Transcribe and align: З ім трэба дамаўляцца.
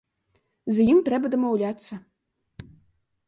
З 0.77 0.85
ім 0.93 0.97
трэба 1.09 1.27
дамаўляцца. 1.35 1.93